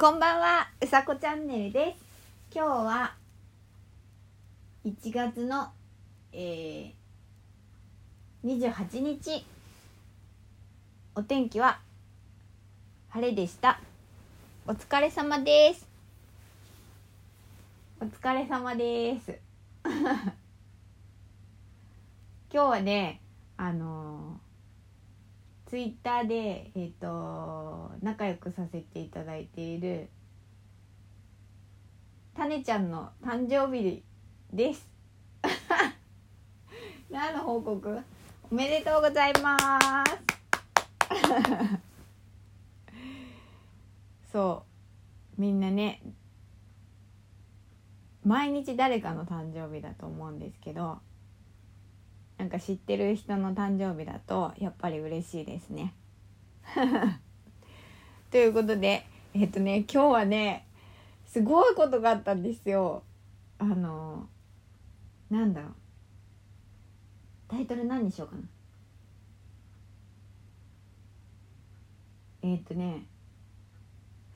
[0.00, 2.54] こんばんは、うさこチャンネルです。
[2.54, 3.16] 今日は
[4.84, 5.72] 1月の、
[6.32, 9.44] えー、28日。
[11.16, 11.80] お天気は
[13.08, 13.80] 晴れでした。
[14.68, 15.84] お疲れ様です。
[18.00, 19.36] お疲れ様です。
[19.82, 20.22] 今
[22.52, 23.20] 日はね、
[23.56, 24.37] あの
[25.68, 30.08] ツイッターで、えっ、と、仲良くさせていただいている、
[32.34, 34.02] タネちゃんの誕生日
[34.50, 34.88] です。
[37.10, 37.98] 何の報告？
[38.50, 39.64] おめでとうございます。
[44.32, 44.64] そ
[45.36, 45.40] う。
[45.40, 46.02] みんなね、
[48.24, 51.00] 毎日誰かの誕生日だと思うんですけど、
[52.38, 55.92] なんか知ってる人の誕生日だとやっぱり嬉しいですね。
[58.30, 60.66] ということでえっとね今日はね
[61.26, 63.02] すごいことがあったんですよ。
[63.58, 64.28] あの
[65.30, 65.74] なんだろう
[67.48, 68.42] タイトル何にしようかな。
[72.42, 73.04] えっとね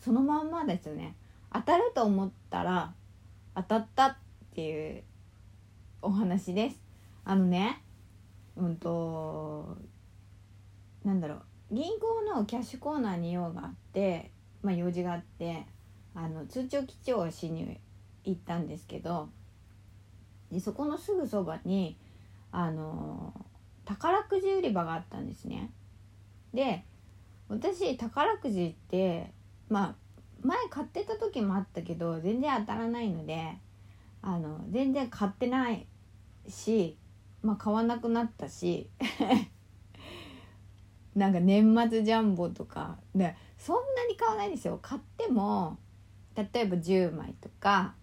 [0.00, 1.14] そのまんまですよね。
[1.52, 2.94] 当たると思ったら
[3.54, 4.16] 当たったっ
[4.54, 5.02] ていう
[6.00, 6.80] お話です。
[7.24, 7.82] あのね
[8.60, 9.76] うんと
[11.04, 14.30] なんだろう銀行のキャッシュコーナーに用があって、
[14.62, 15.66] まあ、用事があって
[16.14, 17.78] あの通帳基調をしに
[18.24, 19.28] 行ったんですけど
[20.52, 21.96] でそこのすぐそばに
[22.52, 23.32] あの
[23.84, 25.70] 宝くじ売り場があったんですね。
[26.52, 26.84] で
[27.48, 29.32] 私宝くじって
[29.68, 29.94] まあ
[30.42, 33.56] 前買ってた時もあったけど全然当たらないので
[34.22, 35.86] あの全然買ってない
[36.48, 36.96] し
[37.42, 38.88] まあ買わなくなったし
[41.14, 44.78] なんか年末ジャンボとかでそんなに買わないですよ。
[44.80, 45.78] 買っても
[46.36, 47.94] 例えば10枚とか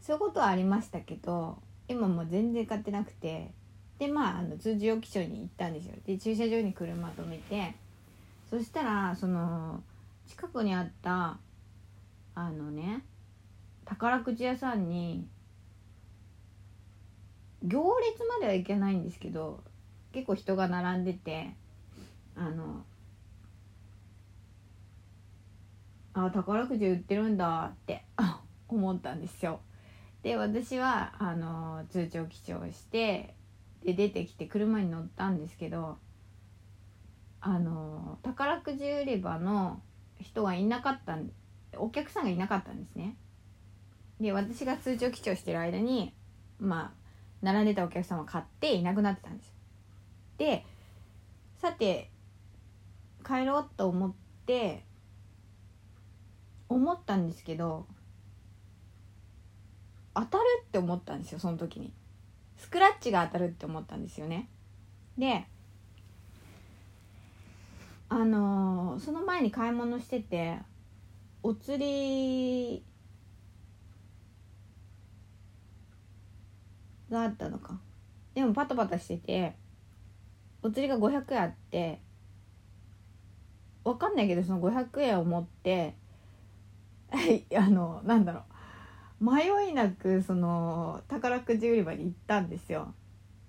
[0.00, 3.52] そういうことはありましたけど今もう全然買ってなくて
[3.98, 5.94] でまああの通常基調に行ったんですよ。
[6.04, 7.74] で駐車場に車止めて
[8.48, 9.82] そしたらその
[10.26, 11.38] 近くにあった
[12.34, 13.04] あのね
[13.84, 15.26] 宝くじ屋さんに
[17.62, 19.62] 行列まではいけないんですけど
[20.12, 21.54] 結構人が並んでて
[22.36, 22.84] あの
[26.12, 28.04] あ宝くじ売ってるんだって
[28.68, 29.60] 思ったんですよ。
[30.22, 33.34] で私はあの通帳記帳して
[33.82, 35.98] で出てきて車に乗ったんですけど
[37.40, 39.80] あの宝くじ売り場の
[40.18, 41.18] 人がいなかった
[41.78, 43.16] お客さんがいなかったんですね。
[44.20, 46.14] で私が通帳記帳してる間に
[46.58, 46.99] まあ
[47.42, 49.52] 並んでたお客さんは買っていなくなってたんです。
[50.38, 50.64] で
[51.58, 52.10] さて
[53.26, 54.12] 帰ろうと思っ
[54.46, 54.82] て
[56.68, 57.86] 思ったんですけど
[60.14, 61.92] 当たるって思ったんですよその時に
[62.56, 64.48] スクラッチが当たるって思ったんですよね
[65.18, 65.44] で
[68.08, 70.58] あのーその前に買い物してて
[71.42, 72.82] お釣り
[77.10, 77.78] があったのか。
[78.34, 79.56] でもパタパタしてて
[80.62, 82.00] お釣りが500円あって
[83.82, 85.96] わかんないけどその500円を持って
[87.56, 88.44] あのなんだろう。
[89.22, 92.94] 迷いなくその宝くじ売り場に行ったんですよ。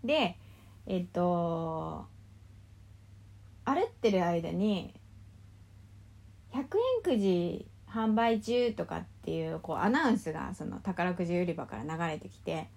[0.04, 0.38] で
[0.86, 2.08] えっと
[3.64, 4.94] 歩ってる間に
[6.52, 6.68] 100円
[7.04, 12.70] くじ販売中とかっていうこうアナウンスがその宝くじ売り場から流れてきて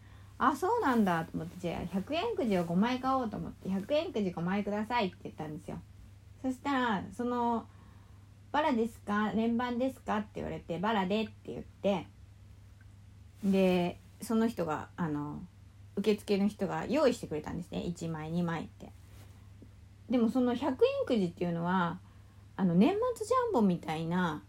[0.49, 5.79] あそうなんだと思ってじゃあ100円くじを5枚買おうと思って100円くじ5枚くださいって言ったんですよ。
[6.43, 7.67] そしたらその
[8.53, 9.33] 「バラですか？
[9.35, 12.07] 連番ですか?」って言われて「バラで」って言って
[13.45, 15.41] でその人があの
[15.97, 17.79] 受付の人が用意してくれたんですね。
[17.87, 18.91] 1枚2枚って。
[20.11, 20.77] でもその100円
[21.07, 21.99] くじっていうのは
[22.57, 24.43] あの年末ジャンボみたいな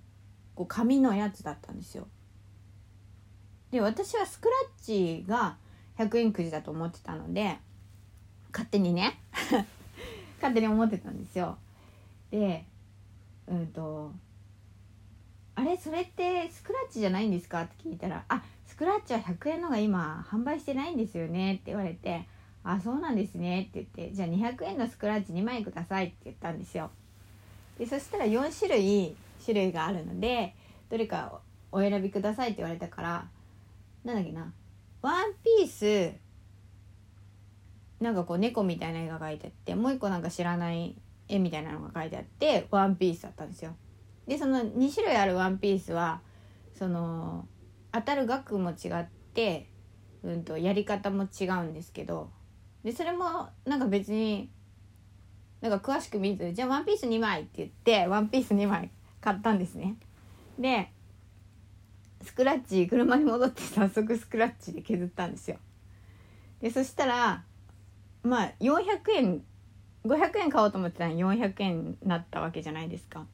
[0.55, 2.07] こう紙のやつだったんですよ。
[3.71, 5.57] で私はスクラッチが
[5.97, 7.57] 100円くじだと思ってたので
[8.51, 9.19] 勝手にね
[10.41, 11.57] 勝手に思ってたんですよ。
[12.31, 12.65] で
[13.47, 14.11] うんと
[15.55, 22.27] 「あれそれってスクラッチじゃないんですか?」って聞いたら「あスクラッチは100円のが今販売してないんですよね」って言われて
[22.63, 26.91] 「あそうなんですね」って言って「じゃあ200円のスクラッチ2枚ください」って言ったんですよ。
[27.77, 30.55] でそしたら4種類種類があるので
[30.89, 31.41] どれか
[31.71, 33.27] お選びくださいって言われたから
[34.03, 34.53] なんだっけな
[35.05, 36.15] ワンピース
[38.03, 40.95] なんかこう猫みたいな絵が描いてあってもう一個なんか知らない
[41.29, 43.75] 絵みたいなのが描いてあってワンピースだったんですよ。
[44.27, 46.21] でその2種類あるワンピースは
[46.73, 47.47] その
[47.91, 49.05] 当たる額も違っ
[49.35, 49.69] て、
[50.23, 52.31] うん、とやり方も違うんですけど
[52.83, 54.49] でそれもなんか別に
[55.61, 58.89] なんか詳しく見ずじゃあワンピース2枚って言ってワンピース2枚
[59.21, 59.97] 買ったんですね。
[60.57, 60.89] で
[62.25, 65.57] スクラッチ車に戻って早速スクラッチで削ったんですよ。
[66.61, 67.43] でそしたら
[68.23, 69.43] まあ400円
[70.05, 73.25] 500円買おうと思ってたら400円になったわけじゃないですか。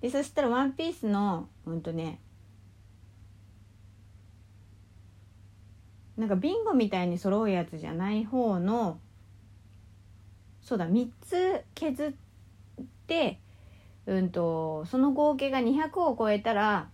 [0.00, 2.20] でそしたらワンピースのほんとね
[6.16, 8.98] なんかビンゴみたいに揃うやつじゃない方の
[10.62, 12.12] そうだ3つ削っ
[13.06, 13.40] て
[14.06, 16.88] うんとその合計が200を超えたら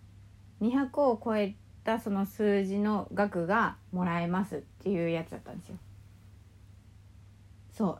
[0.61, 1.55] 200を超え
[1.85, 5.77] たその数字の額がもらえますっていうやつだったんですよ。
[7.73, 7.99] そう。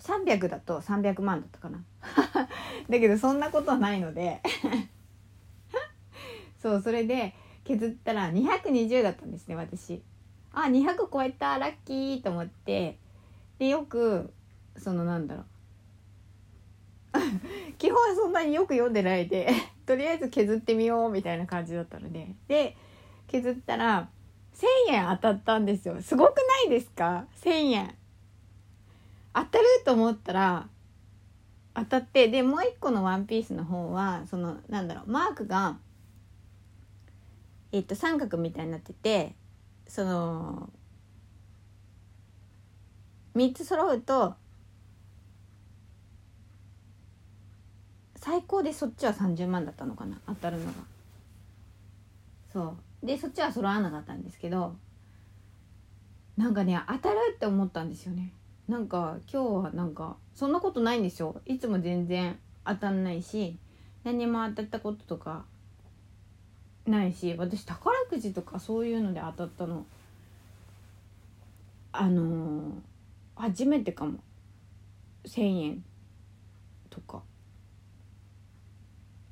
[0.00, 1.84] 300だと300万だったかな。
[2.88, 4.40] だけどそんなことはないので。
[6.60, 7.34] そうそれで
[7.64, 10.02] 削ったら220だったんですね私。
[10.52, 12.98] あ200超えたラッキーと思って。
[13.58, 14.32] でよく
[14.76, 15.46] そのなんだろう。
[17.78, 19.50] 基本はそんなによく読んでないで。
[19.88, 22.28] とりあえず削ってみようみたいな感じだったので。
[22.46, 22.76] で
[23.26, 24.10] 削ったら
[24.88, 26.00] 1,000円当たったんですよ。
[26.02, 27.94] すごくないですか？1,000円。
[29.32, 30.68] 当たると思ったら
[31.74, 35.78] 当たってでもう一個のワンピースの方はそのなんだろうマークが
[37.72, 39.36] えっと三角みたいになってて
[39.86, 40.70] その
[43.36, 44.34] 3つ揃うと
[48.20, 50.18] 最高でそっちは30万だったのかな？
[50.26, 50.72] 当たるのが。
[52.52, 53.06] そう。
[53.06, 54.74] でそっちは揃わなかったんですけど
[56.36, 58.32] なんかね当たるって思ったんですよね。
[58.68, 61.40] なんか今日はなんかそんなことないんですよ。
[61.46, 63.56] いつも全然当たんないし
[64.04, 65.44] 何も当たったこととか
[66.86, 69.86] ないし私宝くじとかそういうので当たったの。
[71.92, 72.70] あのー
[73.36, 74.18] 初めてかも。
[75.24, 75.84] 1,000円
[76.90, 77.22] とか。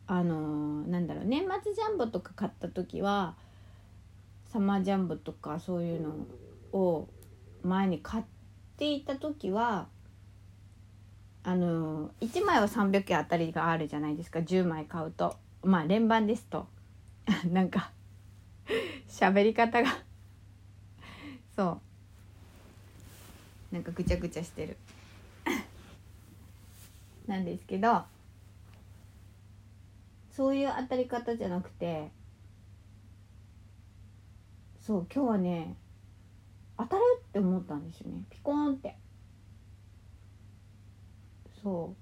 [0.07, 3.35] あのーなんだろう年末ジャンボとか買った時は
[4.53, 6.15] サマージャンボとかそういうの
[6.73, 7.09] を
[7.63, 8.25] 前に買っ
[8.77, 9.89] ていた時は
[11.43, 14.41] あのー、1枚は300円当たりがあるじゃないですか。
[14.41, 15.37] 10枚買うと。
[15.63, 16.67] まあ連番ですと。
[17.47, 17.93] なんか
[19.09, 19.89] 喋り方が。
[21.55, 21.81] そ
[23.71, 23.75] う。
[23.75, 24.77] なんかぐちゃぐちゃしてる。
[27.29, 28.03] なんですけど
[30.37, 32.11] そういう当たり方じゃなくて
[34.79, 35.77] そう今日はね
[36.79, 38.21] 当たるって思ったんですよね。
[38.29, 38.99] ピコーンって。
[41.63, 41.97] そ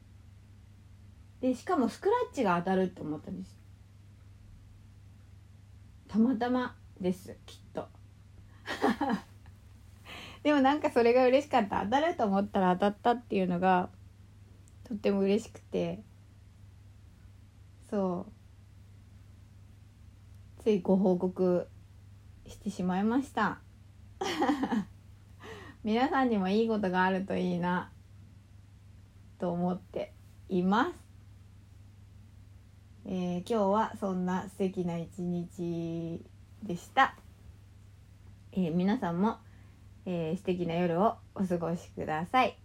[1.40, 1.42] う。
[1.42, 3.56] でしかもスクラッチが当たるって思ったんです。
[6.08, 7.88] たまたまですきっと。
[10.42, 11.84] でもなんかそれが嬉しかった。
[11.84, 13.90] 当たると思ったら当たったっていうのが
[14.82, 16.02] とっても嬉しくて。
[17.90, 18.26] そ
[20.58, 20.62] う。
[20.62, 21.68] ついご報告
[22.46, 23.60] してしまいました。
[25.84, 27.90] 皆さんにもいいことがあるといいな。
[29.38, 30.14] と思って
[30.48, 30.90] います、
[33.06, 36.24] えー今日はそんな素敵な一日
[36.62, 37.14] でした、
[38.52, 39.38] えー皆さんも
[40.06, 42.63] えー素敵な夜をお過ごしください。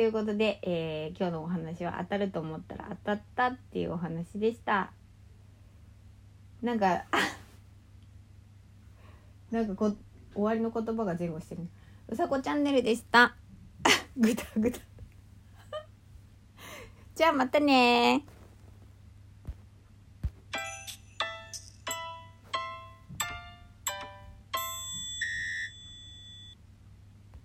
[0.00, 4.92] ということで、えー今日のお話は当たると思ったら当たったっていうお話でした。
[6.62, 7.04] なんか、
[9.52, 9.92] なんかこ
[10.32, 11.68] 終わりの言葉が前後してるね。
[12.08, 13.36] うさこチャンネルでした。
[14.16, 14.80] ぐたぐた。
[17.14, 18.39] じゃあまたねー。